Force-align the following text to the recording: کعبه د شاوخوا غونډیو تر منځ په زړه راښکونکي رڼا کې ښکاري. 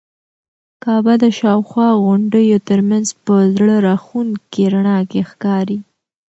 کعبه 0.83 1.13
د 1.23 1.25
شاوخوا 1.39 1.89
غونډیو 2.03 2.57
تر 2.69 2.79
منځ 2.89 3.07
په 3.23 3.35
زړه 3.55 3.75
راښکونکي 3.87 4.63
رڼا 4.73 4.99
کې 5.11 5.21
ښکاري. 5.29 5.77